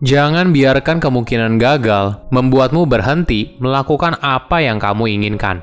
Jangan 0.00 0.56
biarkan 0.56 0.96
kemungkinan 0.96 1.60
gagal 1.60 2.24
membuatmu 2.32 2.88
berhenti 2.88 3.60
melakukan 3.60 4.16
apa 4.24 4.64
yang 4.64 4.80
kamu 4.80 5.20
inginkan. 5.20 5.60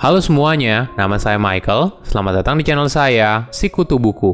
Halo 0.00 0.16
semuanya, 0.24 0.88
nama 0.96 1.20
saya 1.20 1.36
Michael. 1.36 1.92
Selamat 2.00 2.40
datang 2.40 2.56
di 2.56 2.64
channel 2.64 2.88
saya, 2.88 3.44
Sikutu 3.52 4.00
Buku. 4.00 4.32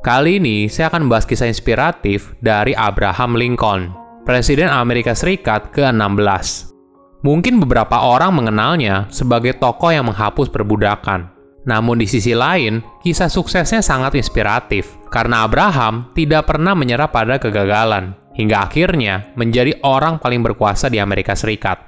Kali 0.00 0.40
ini 0.40 0.64
saya 0.64 0.88
akan 0.88 1.04
membahas 1.04 1.28
kisah 1.28 1.44
inspiratif 1.44 2.32
dari 2.40 2.72
Abraham 2.72 3.36
Lincoln, 3.36 3.92
Presiden 4.24 4.72
Amerika 4.72 5.12
Serikat 5.12 5.68
ke-16. 5.68 6.72
Mungkin 7.20 7.60
beberapa 7.60 8.00
orang 8.00 8.32
mengenalnya 8.32 9.12
sebagai 9.12 9.60
tokoh 9.60 9.92
yang 9.92 10.08
menghapus 10.08 10.48
perbudakan. 10.48 11.36
Namun 11.68 12.00
di 12.00 12.08
sisi 12.08 12.32
lain, 12.32 12.80
kisah 13.04 13.28
suksesnya 13.28 13.84
sangat 13.84 14.16
inspiratif 14.16 14.96
karena 15.12 15.44
Abraham 15.44 16.08
tidak 16.16 16.48
pernah 16.48 16.72
menyerah 16.72 17.12
pada 17.12 17.36
kegagalan 17.36 18.16
hingga 18.38 18.70
akhirnya 18.70 19.34
menjadi 19.34 19.74
orang 19.82 20.22
paling 20.22 20.40
berkuasa 20.40 20.86
di 20.86 21.02
Amerika 21.02 21.34
Serikat. 21.34 21.82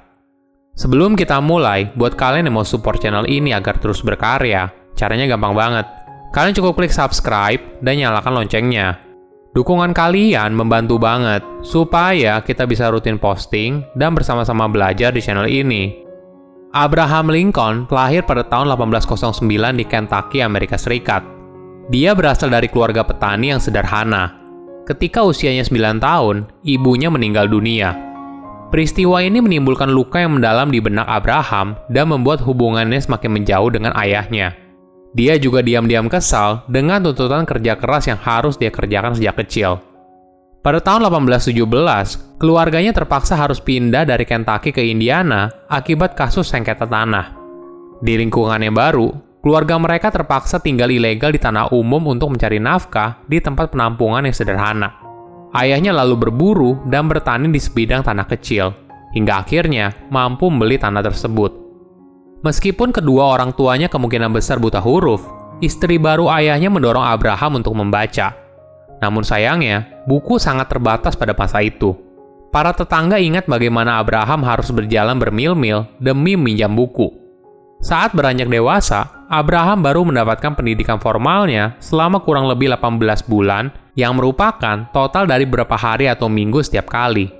Sebelum 0.75 1.15
kita 1.15 1.39
mulai, 1.39 1.87
buat 1.95 2.19
kalian 2.19 2.47
yang 2.51 2.59
mau 2.59 2.67
support 2.67 2.99
channel 2.99 3.27
ini 3.27 3.55
agar 3.55 3.79
terus 3.79 4.03
berkarya, 4.03 4.71
caranya 4.95 5.31
gampang 5.31 5.55
banget. 5.55 5.87
Kalian 6.31 6.55
cukup 6.55 6.79
klik 6.79 6.95
subscribe 6.95 7.59
dan 7.83 7.99
nyalakan 7.99 8.43
loncengnya. 8.43 8.99
Dukungan 9.51 9.91
kalian 9.91 10.55
membantu 10.55 10.95
banget 10.95 11.43
supaya 11.59 12.39
kita 12.39 12.63
bisa 12.63 12.87
rutin 12.87 13.19
posting 13.19 13.83
dan 13.99 14.15
bersama-sama 14.15 14.71
belajar 14.71 15.11
di 15.11 15.19
channel 15.19 15.43
ini. 15.43 15.91
Abraham 16.71 17.27
Lincoln 17.35 17.83
lahir 17.91 18.23
pada 18.23 18.47
tahun 18.47 18.71
1809 18.71 19.43
di 19.75 19.83
Kentucky, 19.83 20.39
Amerika 20.39 20.79
Serikat. 20.79 21.27
Dia 21.91 22.15
berasal 22.15 22.47
dari 22.47 22.71
keluarga 22.71 23.03
petani 23.03 23.51
yang 23.51 23.59
sederhana, 23.59 24.40
Ketika 24.81 25.21
usianya 25.21 25.61
9 25.61 26.01
tahun, 26.01 26.49
ibunya 26.65 27.13
meninggal 27.13 27.45
dunia. 27.45 27.93
Peristiwa 28.73 29.21
ini 29.21 29.37
menimbulkan 29.37 29.93
luka 29.93 30.23
yang 30.23 30.39
mendalam 30.39 30.73
di 30.73 30.81
benak 30.81 31.05
Abraham 31.05 31.77
dan 31.91 32.09
membuat 32.09 32.41
hubungannya 32.41 32.97
semakin 32.97 33.29
menjauh 33.29 33.69
dengan 33.69 33.93
ayahnya. 33.93 34.57
Dia 35.11 35.35
juga 35.37 35.59
diam-diam 35.61 36.07
kesal 36.07 36.63
dengan 36.71 37.03
tuntutan 37.03 37.43
kerja 37.45 37.77
keras 37.77 38.07
yang 38.07 38.17
harus 38.17 38.55
dia 38.55 38.71
kerjakan 38.71 39.13
sejak 39.13 39.43
kecil. 39.43 39.83
Pada 40.65 40.81
tahun 40.81 41.09
1817, 41.09 42.41
keluarganya 42.41 42.93
terpaksa 42.95 43.37
harus 43.37 43.61
pindah 43.61 44.07
dari 44.07 44.25
Kentucky 44.25 44.73
ke 44.73 44.81
Indiana 44.81 45.51
akibat 45.69 46.17
kasus 46.17 46.49
sengketa 46.49 46.87
tanah. 46.89 47.37
Di 48.01 48.17
lingkungan 48.17 48.61
yang 48.61 48.73
baru, 48.73 49.13
keluarga 49.41 49.75
mereka 49.81 50.13
terpaksa 50.13 50.61
tinggal 50.61 50.93
ilegal 50.93 51.33
di 51.33 51.41
tanah 51.41 51.73
umum 51.73 52.13
untuk 52.13 52.31
mencari 52.31 52.61
nafkah 52.61 53.25
di 53.25 53.41
tempat 53.41 53.73
penampungan 53.73 54.23
yang 54.29 54.35
sederhana. 54.37 54.93
Ayahnya 55.51 55.91
lalu 55.91 56.29
berburu 56.29 56.79
dan 56.87 57.11
bertani 57.11 57.51
di 57.51 57.59
sebidang 57.59 58.05
tanah 58.05 58.23
kecil, 58.23 58.71
hingga 59.11 59.43
akhirnya 59.43 59.91
mampu 60.07 60.47
membeli 60.47 60.79
tanah 60.79 61.03
tersebut. 61.03 61.51
Meskipun 62.41 62.95
kedua 62.95 63.35
orang 63.35 63.51
tuanya 63.51 63.91
kemungkinan 63.91 64.31
besar 64.31 64.57
buta 64.57 64.79
huruf, 64.79 65.21
istri 65.59 65.99
baru 65.99 66.31
ayahnya 66.31 66.71
mendorong 66.71 67.03
Abraham 67.03 67.59
untuk 67.59 67.75
membaca. 67.75 68.33
Namun 69.01 69.25
sayangnya, 69.25 70.05
buku 70.07 70.37
sangat 70.39 70.71
terbatas 70.71 71.17
pada 71.17 71.35
masa 71.35 71.59
itu. 71.59 71.97
Para 72.53 72.71
tetangga 72.71 73.17
ingat 73.17 73.47
bagaimana 73.47 73.99
Abraham 73.99 74.43
harus 74.43 74.69
berjalan 74.71 75.17
bermil-mil 75.17 75.87
demi 75.99 76.37
meminjam 76.37 76.71
buku. 76.71 77.09
Saat 77.81 78.13
beranjak 78.13 78.45
dewasa, 78.45 79.20
Abraham 79.31 79.79
baru 79.79 80.03
mendapatkan 80.03 80.59
pendidikan 80.59 80.99
formalnya 80.99 81.79
selama 81.79 82.19
kurang 82.19 82.51
lebih 82.51 82.67
18 82.75 83.31
bulan 83.31 83.71
yang 83.95 84.19
merupakan 84.19 84.91
total 84.91 85.23
dari 85.23 85.47
beberapa 85.47 85.79
hari 85.79 86.11
atau 86.11 86.27
minggu 86.27 86.59
setiap 86.59 86.91
kali. 86.91 87.31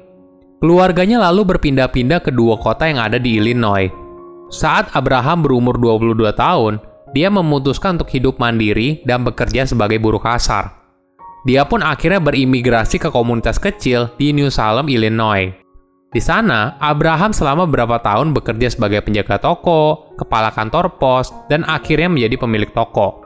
Keluarganya 0.63 1.19
lalu 1.27 1.51
berpindah-pindah 1.51 2.23
ke 2.23 2.31
dua 2.31 2.55
kota 2.55 2.87
yang 2.87 3.03
ada 3.03 3.19
di 3.19 3.35
Illinois. 3.43 3.91
Saat 4.47 4.95
Abraham 4.95 5.43
berumur 5.43 5.75
22 5.75 6.31
tahun, 6.31 6.79
dia 7.11 7.27
memutuskan 7.27 7.99
untuk 7.99 8.07
hidup 8.15 8.39
mandiri 8.39 9.03
dan 9.03 9.27
bekerja 9.27 9.67
sebagai 9.67 9.99
buruh 9.99 10.23
kasar. 10.23 10.71
Dia 11.43 11.67
pun 11.67 11.83
akhirnya 11.83 12.23
berimigrasi 12.23 13.03
ke 13.03 13.11
komunitas 13.11 13.59
kecil 13.59 14.07
di 14.15 14.31
New 14.31 14.47
Salem, 14.47 14.87
Illinois. 14.87 15.60
Di 16.11 16.19
sana, 16.19 16.75
Abraham 16.83 17.31
selama 17.31 17.63
beberapa 17.63 17.95
tahun 18.03 18.35
bekerja 18.35 18.67
sebagai 18.67 18.99
penjaga 18.99 19.39
toko, 19.39 20.11
kepala 20.19 20.51
kantor 20.51 20.99
pos, 20.99 21.31
dan 21.47 21.63
akhirnya 21.63 22.11
menjadi 22.11 22.35
pemilik 22.35 22.67
toko. 22.75 23.23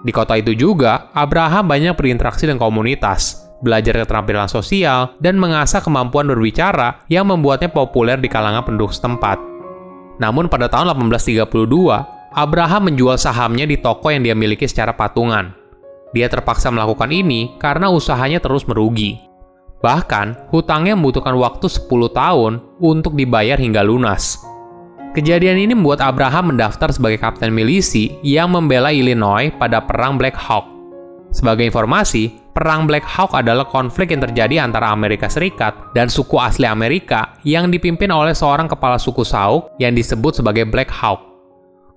Di 0.00 0.16
kota 0.16 0.40
itu 0.40 0.56
juga, 0.56 1.12
Abraham 1.12 1.68
banyak 1.68 1.92
berinteraksi 1.92 2.48
dengan 2.48 2.64
komunitas, 2.64 3.44
belajar 3.60 4.00
keterampilan 4.00 4.48
sosial, 4.48 5.12
dan 5.20 5.36
mengasah 5.36 5.84
kemampuan 5.84 6.24
berbicara 6.24 7.04
yang 7.12 7.28
membuatnya 7.28 7.68
populer 7.68 8.16
di 8.16 8.32
kalangan 8.32 8.64
penduduk 8.64 8.96
setempat. 8.96 9.36
Namun 10.16 10.48
pada 10.48 10.72
tahun 10.72 10.96
1832, 11.12 11.52
Abraham 12.32 12.88
menjual 12.88 13.20
sahamnya 13.20 13.68
di 13.68 13.76
toko 13.76 14.08
yang 14.08 14.24
dia 14.24 14.32
miliki 14.32 14.64
secara 14.64 14.96
patungan. 14.96 15.52
Dia 16.16 16.32
terpaksa 16.32 16.72
melakukan 16.72 17.12
ini 17.12 17.60
karena 17.60 17.92
usahanya 17.92 18.40
terus 18.40 18.64
merugi. 18.64 19.31
Bahkan, 19.82 20.48
hutangnya 20.54 20.94
membutuhkan 20.94 21.34
waktu 21.34 21.66
10 21.66 21.90
tahun 22.14 22.62
untuk 22.78 23.18
dibayar 23.18 23.58
hingga 23.58 23.82
lunas. 23.82 24.38
Kejadian 25.12 25.60
ini 25.60 25.76
membuat 25.76 26.00
Abraham 26.00 26.54
mendaftar 26.54 26.88
sebagai 26.88 27.20
kapten 27.20 27.52
milisi 27.52 28.16
yang 28.24 28.54
membela 28.54 28.88
Illinois 28.94 29.52
pada 29.52 29.84
Perang 29.84 30.16
Black 30.16 30.38
Hawk. 30.38 30.64
Sebagai 31.34 31.68
informasi, 31.68 32.32
Perang 32.52 32.84
Black 32.84 33.04
Hawk 33.04 33.32
adalah 33.36 33.64
konflik 33.64 34.12
yang 34.12 34.20
terjadi 34.24 34.60
antara 34.60 34.92
Amerika 34.92 35.28
Serikat 35.28 35.92
dan 35.96 36.12
suku 36.12 36.36
asli 36.36 36.68
Amerika 36.68 37.36
yang 37.44 37.72
dipimpin 37.72 38.12
oleh 38.12 38.36
seorang 38.36 38.68
kepala 38.68 39.00
suku 39.00 39.24
Sauk 39.24 39.72
yang 39.80 39.96
disebut 39.96 40.40
sebagai 40.40 40.68
Black 40.68 40.92
Hawk. 40.92 41.32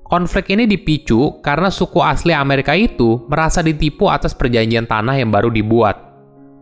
Konflik 0.07 0.51
ini 0.56 0.63
dipicu 0.63 1.44
karena 1.44 1.68
suku 1.68 2.00
asli 2.00 2.31
Amerika 2.31 2.72
itu 2.72 3.28
merasa 3.28 3.59
ditipu 3.59 4.07
atas 4.07 4.31
perjanjian 4.31 4.88
tanah 4.88 5.19
yang 5.19 5.28
baru 5.28 5.51
dibuat. 5.51 6.15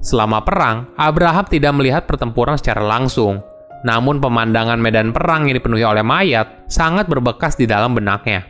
Selama 0.03 0.44
perang, 0.44 0.91
Abraham 1.00 1.47
tidak 1.47 1.72
melihat 1.80 2.03
pertempuran 2.03 2.59
secara 2.59 2.84
langsung. 2.84 3.40
Namun 3.88 4.19
pemandangan 4.19 4.75
medan 4.75 5.16
perang 5.16 5.47
yang 5.47 5.56
dipenuhi 5.56 5.88
oleh 5.88 6.03
mayat 6.03 6.68
sangat 6.68 7.08
berbekas 7.08 7.56
di 7.56 7.64
dalam 7.64 7.96
benaknya. 7.96 8.44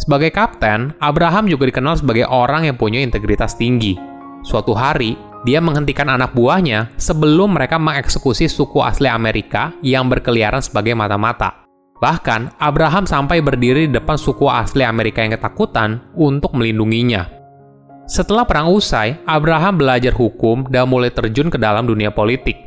Sebagai 0.00 0.32
kapten, 0.32 0.96
Abraham 0.96 1.44
juga 1.52 1.68
dikenal 1.68 2.00
sebagai 2.00 2.24
orang 2.24 2.64
yang 2.64 2.80
punya 2.80 3.04
integritas 3.04 3.60
tinggi. 3.60 4.00
Suatu 4.40 4.72
hari, 4.72 5.16
dia 5.44 5.60
menghentikan 5.60 6.08
anak 6.08 6.32
buahnya 6.32 6.92
sebelum 6.96 7.56
mereka 7.56 7.76
mengeksekusi 7.76 8.48
suku 8.48 8.80
asli 8.80 9.08
Amerika 9.08 9.76
yang 9.84 10.08
berkeliaran 10.08 10.64
sebagai 10.64 10.96
mata-mata. 10.96 11.64
Bahkan, 12.00 12.56
Abraham 12.56 13.04
sampai 13.04 13.44
berdiri 13.44 13.84
di 13.84 13.92
depan 13.92 14.16
suku 14.16 14.48
asli 14.48 14.84
Amerika 14.84 15.20
yang 15.20 15.36
ketakutan 15.36 16.00
untuk 16.16 16.56
melindunginya. 16.56 17.39
Setelah 18.10 18.42
perang 18.42 18.74
usai, 18.74 19.22
Abraham 19.22 19.78
belajar 19.78 20.10
hukum 20.10 20.66
dan 20.66 20.90
mulai 20.90 21.14
terjun 21.14 21.46
ke 21.46 21.54
dalam 21.54 21.86
dunia 21.86 22.10
politik. 22.10 22.58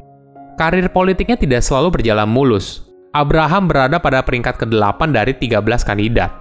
Karir 0.55 0.87
politiknya 0.87 1.35
tidak 1.35 1.67
selalu 1.67 1.99
berjalan 1.99 2.31
mulus. 2.31 2.87
Abraham 3.11 3.67
berada 3.67 3.99
pada 3.99 4.23
peringkat 4.23 4.55
ke-8 4.63 5.11
dari 5.11 5.35
13 5.35 5.59
kandidat. 5.83 6.31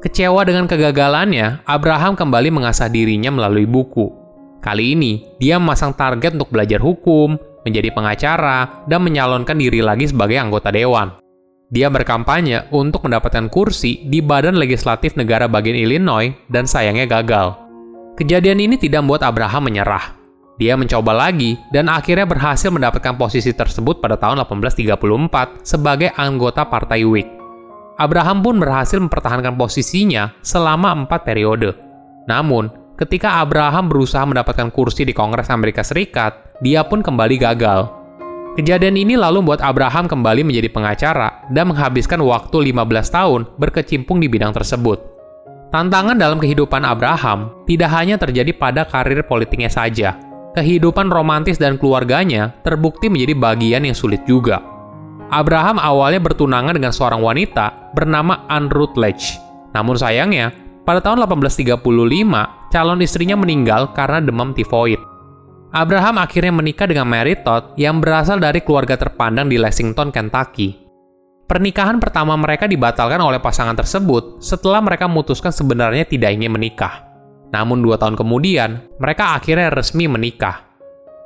Kecewa 0.00 0.48
dengan 0.48 0.64
kegagalannya, 0.64 1.60
Abraham 1.68 2.16
kembali 2.16 2.48
mengasah 2.48 2.88
dirinya 2.88 3.28
melalui 3.28 3.68
buku. 3.68 4.08
Kali 4.64 4.96
ini, 4.96 5.28
dia 5.36 5.60
memasang 5.60 5.92
target 5.92 6.32
untuk 6.32 6.48
belajar 6.48 6.80
hukum, 6.80 7.36
menjadi 7.68 7.92
pengacara, 7.92 8.88
dan 8.88 9.04
menyalonkan 9.04 9.60
diri 9.60 9.84
lagi 9.84 10.08
sebagai 10.08 10.40
anggota 10.40 10.72
dewan. 10.72 11.12
Dia 11.68 11.92
berkampanye 11.92 12.72
untuk 12.72 13.04
mendapatkan 13.04 13.52
kursi 13.52 14.08
di 14.08 14.24
Badan 14.24 14.56
Legislatif 14.56 15.20
Negara 15.20 15.44
bagian 15.44 15.76
Illinois 15.76 16.32
dan 16.48 16.64
sayangnya 16.64 17.04
gagal. 17.04 17.67
Kejadian 18.18 18.58
ini 18.58 18.74
tidak 18.74 19.06
membuat 19.06 19.30
Abraham 19.30 19.70
menyerah. 19.70 20.18
Dia 20.58 20.74
mencoba 20.74 21.14
lagi 21.14 21.54
dan 21.70 21.86
akhirnya 21.86 22.26
berhasil 22.26 22.66
mendapatkan 22.66 23.14
posisi 23.14 23.54
tersebut 23.54 24.02
pada 24.02 24.18
tahun 24.18 24.42
1834 24.42 25.62
sebagai 25.62 26.10
anggota 26.18 26.66
Partai 26.66 27.06
Whig. 27.06 27.30
Abraham 27.94 28.42
pun 28.42 28.58
berhasil 28.58 28.98
mempertahankan 28.98 29.54
posisinya 29.54 30.34
selama 30.42 31.06
empat 31.06 31.22
periode. 31.22 31.78
Namun, 32.26 32.74
ketika 32.98 33.38
Abraham 33.38 33.86
berusaha 33.86 34.26
mendapatkan 34.26 34.66
kursi 34.74 35.06
di 35.06 35.14
Kongres 35.14 35.46
Amerika 35.54 35.86
Serikat, 35.86 36.58
dia 36.58 36.82
pun 36.82 37.06
kembali 37.06 37.38
gagal. 37.38 37.86
Kejadian 38.58 38.98
ini 38.98 39.14
lalu 39.14 39.46
membuat 39.46 39.62
Abraham 39.62 40.10
kembali 40.10 40.42
menjadi 40.42 40.66
pengacara 40.74 41.46
dan 41.54 41.70
menghabiskan 41.70 42.18
waktu 42.26 42.74
15 42.74 43.14
tahun 43.14 43.40
berkecimpung 43.62 44.18
di 44.18 44.26
bidang 44.26 44.50
tersebut. 44.50 45.17
Tantangan 45.68 46.16
dalam 46.16 46.40
kehidupan 46.40 46.80
Abraham 46.80 47.52
tidak 47.68 47.92
hanya 47.92 48.16
terjadi 48.16 48.56
pada 48.56 48.88
karir 48.88 49.20
politiknya 49.28 49.68
saja. 49.68 50.16
Kehidupan 50.56 51.12
romantis 51.12 51.60
dan 51.60 51.76
keluarganya 51.76 52.56
terbukti 52.64 53.12
menjadi 53.12 53.36
bagian 53.36 53.84
yang 53.84 53.92
sulit 53.92 54.24
juga. 54.24 54.64
Abraham 55.28 55.76
awalnya 55.76 56.24
bertunangan 56.24 56.72
dengan 56.72 56.88
seorang 56.88 57.20
wanita 57.20 57.92
bernama 57.92 58.48
Anne 58.48 58.72
Rutledge. 58.72 59.36
Namun 59.76 60.00
sayangnya, 60.00 60.56
pada 60.88 61.04
tahun 61.04 61.20
1835, 61.28 61.84
calon 62.72 63.04
istrinya 63.04 63.36
meninggal 63.36 63.92
karena 63.92 64.24
demam 64.24 64.56
tifoid. 64.56 64.96
Abraham 65.68 66.16
akhirnya 66.16 66.48
menikah 66.48 66.88
dengan 66.88 67.04
Mary 67.04 67.36
Todd 67.44 67.76
yang 67.76 68.00
berasal 68.00 68.40
dari 68.40 68.64
keluarga 68.64 68.96
terpandang 68.96 69.52
di 69.52 69.60
Lexington, 69.60 70.08
Kentucky. 70.08 70.87
Pernikahan 71.48 71.96
pertama 71.96 72.36
mereka 72.36 72.68
dibatalkan 72.68 73.24
oleh 73.24 73.40
pasangan 73.40 73.72
tersebut 73.72 74.36
setelah 74.44 74.84
mereka 74.84 75.08
memutuskan 75.08 75.48
sebenarnya 75.48 76.04
tidak 76.04 76.36
ingin 76.36 76.52
menikah. 76.52 77.08
Namun 77.48 77.80
dua 77.80 77.96
tahun 77.96 78.20
kemudian, 78.20 79.00
mereka 79.00 79.32
akhirnya 79.32 79.72
resmi 79.72 80.04
menikah. 80.04 80.68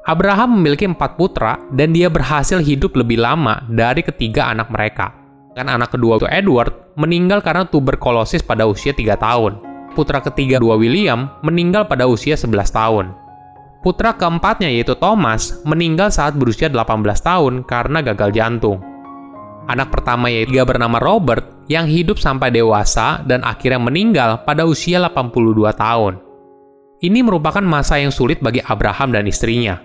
Abraham 0.07 0.63
memiliki 0.63 0.87
empat 0.87 1.19
putra 1.19 1.59
dan 1.75 1.91
dia 1.91 2.07
berhasil 2.07 2.63
hidup 2.63 2.95
lebih 2.95 3.19
lama 3.19 3.67
dari 3.67 4.07
ketiga 4.07 4.55
anak 4.55 4.71
mereka. 4.71 5.11
Dan 5.59 5.67
anak 5.67 5.91
kedua 5.91 6.23
Edward 6.31 6.95
meninggal 6.95 7.43
karena 7.43 7.67
tuberkulosis 7.67 8.47
pada 8.47 8.63
usia 8.63 8.95
3 8.95 9.19
tahun. 9.19 9.59
Putra 9.99 10.23
ketiga 10.23 10.63
dua 10.63 10.79
William 10.79 11.35
meninggal 11.43 11.91
pada 11.91 12.07
usia 12.07 12.39
11 12.39 12.71
tahun. 12.71 13.07
Putra 13.83 14.15
keempatnya 14.15 14.71
yaitu 14.71 14.95
Thomas 14.95 15.59
meninggal 15.67 16.15
saat 16.15 16.39
berusia 16.39 16.71
18 16.71 17.03
tahun 17.19 17.67
karena 17.67 17.99
gagal 18.07 18.31
jantung. 18.31 18.92
Anak 19.71 19.95
pertama 19.95 20.27
yaitu 20.27 20.59
dia 20.59 20.67
bernama 20.67 20.99
Robert 20.99 21.67
yang 21.71 21.87
hidup 21.87 22.19
sampai 22.19 22.51
dewasa 22.51 23.23
dan 23.23 23.47
akhirnya 23.47 23.79
meninggal 23.79 24.31
pada 24.43 24.67
usia 24.67 24.99
82 24.99 25.71
tahun. 25.79 26.19
Ini 27.03 27.19
merupakan 27.23 27.63
masa 27.63 27.99
yang 27.99 28.15
sulit 28.15 28.39
bagi 28.43 28.63
Abraham 28.63 29.15
dan 29.15 29.27
istrinya. 29.27 29.79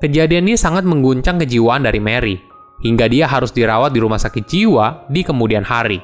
Kejadian 0.00 0.48
ini 0.48 0.56
sangat 0.56 0.84
mengguncang 0.84 1.40
kejiwaan 1.40 1.84
dari 1.84 2.00
Mary, 2.00 2.36
hingga 2.84 3.08
dia 3.08 3.28
harus 3.28 3.52
dirawat 3.52 3.92
di 3.92 4.00
rumah 4.00 4.20
sakit 4.20 4.44
jiwa 4.44 5.08
di 5.08 5.24
kemudian 5.24 5.64
hari. 5.64 6.00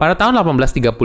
Pada 0.00 0.16
tahun 0.16 0.40
1836, 0.40 0.96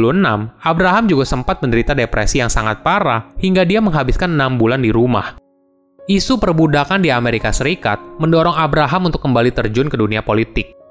Abraham 0.64 1.04
juga 1.12 1.26
sempat 1.28 1.60
menderita 1.60 1.92
depresi 1.92 2.40
yang 2.40 2.48
sangat 2.48 2.80
parah 2.80 3.28
hingga 3.42 3.68
dia 3.68 3.84
menghabiskan 3.84 4.32
enam 4.32 4.56
bulan 4.56 4.80
di 4.80 4.90
rumah. 4.94 5.36
Isu 6.06 6.38
perbudakan 6.38 7.02
di 7.02 7.10
Amerika 7.10 7.50
Serikat 7.50 7.98
mendorong 8.22 8.56
Abraham 8.56 9.10
untuk 9.10 9.26
kembali 9.26 9.52
terjun 9.52 9.90
ke 9.90 9.98
dunia 9.98 10.22
politik. 10.22 10.85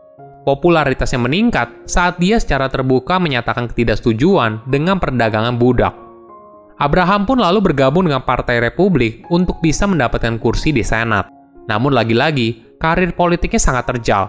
Popularitasnya 0.45 1.25
meningkat 1.25 1.89
saat 1.89 2.21
dia 2.21 2.37
secara 2.37 2.69
terbuka 2.69 3.17
menyatakan 3.17 3.65
ketidaksetujuan 3.73 4.69
dengan 4.69 5.01
perdagangan 5.01 5.57
budak. 5.57 5.97
Abraham 6.77 7.25
pun 7.25 7.41
lalu 7.41 7.73
bergabung 7.73 8.05
dengan 8.05 8.21
Partai 8.21 8.61
Republik 8.61 9.25
untuk 9.33 9.65
bisa 9.65 9.89
mendapatkan 9.89 10.37
kursi 10.37 10.69
di 10.69 10.85
Senat. 10.85 11.33
Namun 11.65 11.97
lagi-lagi, 11.97 12.77
karir 12.77 13.17
politiknya 13.17 13.57
sangat 13.57 13.89
terjal. 13.89 14.29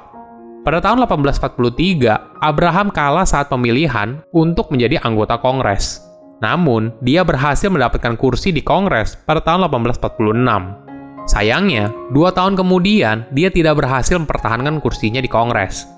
Pada 0.64 0.80
tahun 0.80 1.04
1843, 1.04 2.42
Abraham 2.42 2.90
kalah 2.96 3.28
saat 3.28 3.52
pemilihan 3.52 4.24
untuk 4.32 4.72
menjadi 4.72 5.04
anggota 5.04 5.36
Kongres. 5.38 6.00
Namun, 6.40 6.96
dia 7.04 7.28
berhasil 7.28 7.68
mendapatkan 7.68 8.16
kursi 8.16 8.56
di 8.56 8.64
Kongres 8.64 9.20
pada 9.28 9.44
tahun 9.44 9.68
1846. 9.68 10.86
Sayangnya, 11.26 11.90
dua 12.14 12.30
tahun 12.30 12.54
kemudian 12.54 13.26
dia 13.34 13.50
tidak 13.50 13.82
berhasil 13.82 14.16
mempertahankan 14.22 14.78
kursinya 14.78 15.22
di 15.22 15.30
Kongres. 15.30 15.95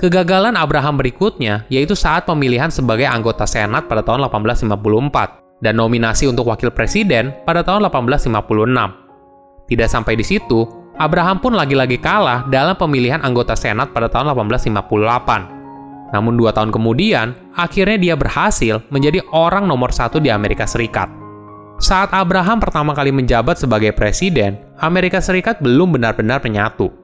Kegagalan 0.00 0.56
Abraham 0.56 0.96
berikutnya 0.96 1.68
yaitu 1.68 1.92
saat 1.92 2.24
pemilihan 2.24 2.72
sebagai 2.72 3.04
anggota 3.04 3.44
Senat 3.44 3.84
pada 3.84 4.00
tahun 4.00 4.32
1854 4.32 5.60
dan 5.60 5.76
nominasi 5.76 6.24
untuk 6.24 6.48
wakil 6.48 6.72
presiden 6.72 7.36
pada 7.44 7.60
tahun 7.60 7.84
1856. 7.92 9.68
Tidak 9.68 9.88
sampai 9.92 10.16
di 10.16 10.24
situ, 10.24 10.64
Abraham 10.96 11.44
pun 11.44 11.52
lagi-lagi 11.52 12.00
kalah 12.00 12.48
dalam 12.48 12.80
pemilihan 12.80 13.20
anggota 13.20 13.52
Senat 13.52 13.92
pada 13.92 14.08
tahun 14.08 14.32
1858. 14.32 16.16
Namun 16.16 16.32
dua 16.32 16.56
tahun 16.56 16.72
kemudian, 16.72 17.36
akhirnya 17.52 18.00
dia 18.00 18.14
berhasil 18.16 18.80
menjadi 18.88 19.20
orang 19.36 19.68
nomor 19.68 19.92
satu 19.92 20.16
di 20.16 20.32
Amerika 20.32 20.64
Serikat. 20.64 21.12
Saat 21.76 22.16
Abraham 22.16 22.56
pertama 22.56 22.96
kali 22.96 23.12
menjabat 23.12 23.60
sebagai 23.60 23.92
presiden, 23.92 24.56
Amerika 24.80 25.20
Serikat 25.20 25.60
belum 25.60 25.92
benar-benar 26.00 26.40
menyatu. 26.40 26.99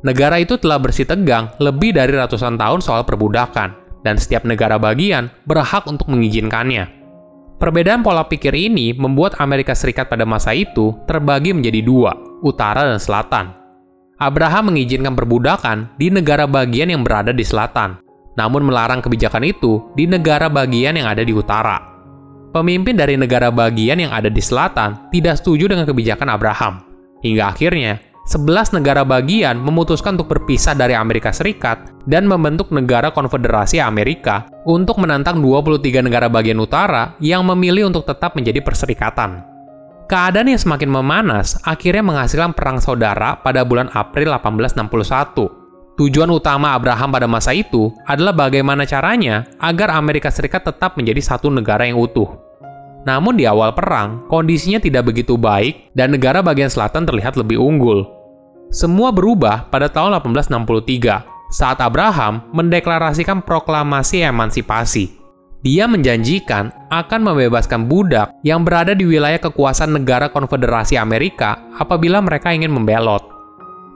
Negara 0.00 0.40
itu 0.40 0.56
telah 0.56 0.80
bersih 0.80 1.04
tegang 1.04 1.52
lebih 1.60 1.92
dari 1.92 2.16
ratusan 2.16 2.56
tahun 2.56 2.80
soal 2.80 3.04
perbudakan, 3.04 3.76
dan 4.00 4.16
setiap 4.16 4.48
negara 4.48 4.80
bagian 4.80 5.28
berhak 5.44 5.84
untuk 5.84 6.08
mengizinkannya. 6.08 6.88
Perbedaan 7.60 8.00
pola 8.00 8.24
pikir 8.24 8.56
ini 8.56 8.96
membuat 8.96 9.36
Amerika 9.36 9.76
Serikat 9.76 10.08
pada 10.08 10.24
masa 10.24 10.56
itu 10.56 10.96
terbagi 11.04 11.52
menjadi 11.52 11.84
dua, 11.84 12.16
utara 12.40 12.88
dan 12.88 12.96
selatan. 12.96 13.52
Abraham 14.16 14.72
mengizinkan 14.72 15.12
perbudakan 15.12 15.92
di 16.00 16.08
negara 16.08 16.48
bagian 16.48 16.88
yang 16.88 17.04
berada 17.04 17.36
di 17.36 17.44
selatan, 17.44 18.00
namun 18.40 18.64
melarang 18.64 19.04
kebijakan 19.04 19.44
itu 19.44 19.84
di 19.92 20.08
negara 20.08 20.48
bagian 20.48 20.96
yang 20.96 21.12
ada 21.12 21.20
di 21.20 21.36
utara. 21.36 21.76
Pemimpin 22.56 22.96
dari 22.96 23.20
negara 23.20 23.52
bagian 23.52 24.00
yang 24.00 24.12
ada 24.16 24.32
di 24.32 24.40
selatan 24.40 25.12
tidak 25.12 25.36
setuju 25.36 25.68
dengan 25.68 25.84
kebijakan 25.84 26.32
Abraham. 26.32 26.80
Hingga 27.20 27.52
akhirnya, 27.52 28.00
11 28.30 28.78
negara 28.78 29.02
bagian 29.02 29.58
memutuskan 29.58 30.14
untuk 30.14 30.30
berpisah 30.30 30.70
dari 30.70 30.94
Amerika 30.94 31.34
Serikat 31.34 31.90
dan 32.06 32.30
membentuk 32.30 32.70
negara 32.70 33.10
konfederasi 33.10 33.82
Amerika 33.82 34.46
untuk 34.62 35.02
menantang 35.02 35.42
23 35.42 36.06
negara 36.06 36.30
bagian 36.30 36.62
utara 36.62 37.18
yang 37.18 37.42
memilih 37.42 37.90
untuk 37.90 38.06
tetap 38.06 38.38
menjadi 38.38 38.62
perserikatan. 38.62 39.42
Keadaan 40.06 40.46
yang 40.46 40.62
semakin 40.62 40.94
memanas 40.94 41.58
akhirnya 41.66 42.06
menghasilkan 42.06 42.54
perang 42.54 42.78
saudara 42.78 43.34
pada 43.34 43.66
bulan 43.66 43.90
April 43.98 44.30
1861 44.38 45.98
Tujuan 45.98 46.30
utama 46.30 46.78
Abraham 46.78 47.10
pada 47.10 47.26
masa 47.26 47.50
itu 47.50 47.90
adalah 48.06 48.30
bagaimana 48.30 48.86
caranya 48.86 49.42
agar 49.58 49.90
Amerika 49.98 50.30
Serikat 50.30 50.62
tetap 50.62 50.94
menjadi 50.94 51.18
satu 51.18 51.50
negara 51.50 51.82
yang 51.82 51.98
utuh. 51.98 52.30
Namun 53.02 53.34
di 53.34 53.42
awal 53.42 53.74
perang, 53.74 54.30
kondisinya 54.30 54.78
tidak 54.78 55.10
begitu 55.10 55.34
baik 55.34 55.90
dan 55.98 56.14
negara 56.14 56.46
bagian 56.46 56.70
selatan 56.70 57.10
terlihat 57.10 57.34
lebih 57.34 57.58
unggul. 57.58 58.19
Semua 58.70 59.10
berubah 59.10 59.66
pada 59.66 59.90
tahun 59.90 60.22
1863 60.22 61.50
saat 61.50 61.82
Abraham 61.82 62.46
mendeklarasikan 62.54 63.42
proklamasi 63.42 64.22
emansipasi. 64.22 65.10
Dia 65.66 65.90
menjanjikan 65.90 66.70
akan 66.86 67.20
membebaskan 67.20 67.90
budak 67.90 68.30
yang 68.46 68.62
berada 68.62 68.94
di 68.94 69.02
wilayah 69.02 69.42
kekuasaan 69.42 69.98
negara 69.98 70.30
konfederasi 70.30 70.94
Amerika 70.94 71.58
apabila 71.82 72.22
mereka 72.22 72.54
ingin 72.54 72.70
membelot. 72.70 73.26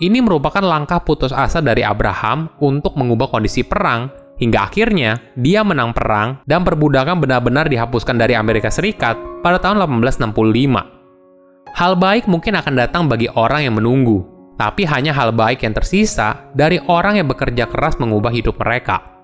Ini 0.02 0.18
merupakan 0.18 0.58
langkah 0.58 0.98
putus 0.98 1.30
asa 1.30 1.62
dari 1.62 1.86
Abraham 1.86 2.50
untuk 2.58 2.98
mengubah 2.98 3.30
kondisi 3.30 3.62
perang 3.62 4.10
hingga 4.42 4.66
akhirnya 4.66 5.22
dia 5.38 5.62
menang 5.62 5.94
perang 5.94 6.42
dan 6.50 6.66
perbudakan 6.66 7.22
benar-benar 7.22 7.70
dihapuskan 7.70 8.18
dari 8.18 8.34
Amerika 8.34 8.74
Serikat 8.74 9.14
pada 9.38 9.62
tahun 9.62 9.86
1865. 10.02 11.78
Hal 11.78 11.94
baik 11.94 12.26
mungkin 12.26 12.58
akan 12.58 12.74
datang 12.74 13.06
bagi 13.06 13.30
orang 13.30 13.70
yang 13.70 13.78
menunggu, 13.78 14.33
tapi 14.54 14.86
hanya 14.86 15.10
hal 15.10 15.34
baik 15.34 15.66
yang 15.66 15.74
tersisa 15.74 16.50
dari 16.54 16.78
orang 16.86 17.18
yang 17.18 17.28
bekerja 17.30 17.66
keras 17.66 17.98
mengubah 17.98 18.30
hidup 18.30 18.58
mereka. 18.58 19.14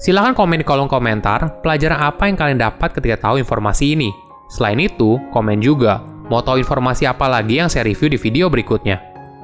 Silahkan 0.00 0.32
komen 0.32 0.64
di 0.64 0.66
kolom 0.66 0.88
komentar 0.88 1.60
pelajaran 1.60 2.00
apa 2.00 2.24
yang 2.24 2.36
kalian 2.36 2.60
dapat 2.60 2.96
ketika 2.96 3.28
tahu 3.28 3.36
informasi 3.36 3.92
ini. 3.92 4.08
Selain 4.48 4.80
itu, 4.80 5.20
komen 5.30 5.60
juga 5.60 6.00
mau 6.32 6.40
tahu 6.40 6.62
informasi 6.64 7.04
apa 7.04 7.28
lagi 7.28 7.60
yang 7.60 7.68
saya 7.68 7.84
review 7.84 8.08
di 8.08 8.18
video 8.18 8.48
berikutnya. 8.48 8.96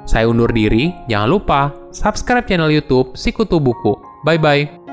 Saya 0.08 0.30
undur 0.30 0.48
diri, 0.54 0.94
jangan 1.10 1.28
lupa 1.28 1.60
subscribe 1.92 2.46
channel 2.48 2.72
YouTube 2.72 3.12
Sikutu 3.18 3.60
Buku. 3.60 3.98
Bye 4.24 4.40
bye. 4.40 4.85